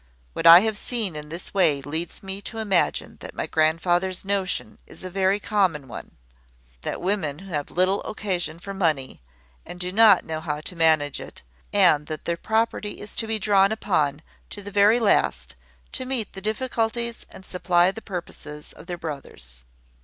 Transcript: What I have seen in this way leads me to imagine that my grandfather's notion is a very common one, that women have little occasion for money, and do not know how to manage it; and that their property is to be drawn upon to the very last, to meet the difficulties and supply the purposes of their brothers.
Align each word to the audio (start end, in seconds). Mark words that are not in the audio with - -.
What 0.33 0.47
I 0.47 0.61
have 0.61 0.79
seen 0.79 1.15
in 1.15 1.29
this 1.29 1.53
way 1.53 1.79
leads 1.83 2.23
me 2.23 2.41
to 2.49 2.57
imagine 2.57 3.17
that 3.19 3.35
my 3.35 3.45
grandfather's 3.45 4.25
notion 4.25 4.79
is 4.87 5.03
a 5.03 5.11
very 5.11 5.39
common 5.39 5.87
one, 5.87 6.17
that 6.81 6.99
women 6.99 7.37
have 7.37 7.69
little 7.69 8.03
occasion 8.05 8.57
for 8.57 8.73
money, 8.73 9.21
and 9.63 9.79
do 9.79 9.91
not 9.91 10.25
know 10.25 10.39
how 10.39 10.59
to 10.61 10.75
manage 10.75 11.19
it; 11.19 11.43
and 11.71 12.07
that 12.07 12.25
their 12.25 12.35
property 12.35 12.99
is 12.99 13.15
to 13.17 13.27
be 13.27 13.37
drawn 13.37 13.71
upon 13.71 14.23
to 14.49 14.63
the 14.63 14.71
very 14.71 14.99
last, 14.99 15.53
to 15.91 16.05
meet 16.05 16.33
the 16.33 16.41
difficulties 16.41 17.27
and 17.29 17.45
supply 17.45 17.91
the 17.91 18.01
purposes 18.01 18.73
of 18.73 18.87
their 18.87 18.97
brothers. 18.97 19.65